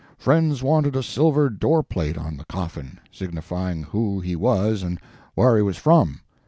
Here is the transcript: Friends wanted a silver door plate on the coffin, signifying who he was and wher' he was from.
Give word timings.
Friends 0.17 0.63
wanted 0.63 0.95
a 0.95 1.03
silver 1.03 1.47
door 1.51 1.83
plate 1.83 2.17
on 2.17 2.35
the 2.35 2.45
coffin, 2.45 2.97
signifying 3.11 3.83
who 3.83 4.19
he 4.19 4.35
was 4.35 4.81
and 4.81 4.99
wher' 5.37 5.57
he 5.57 5.61
was 5.61 5.77
from. 5.77 6.21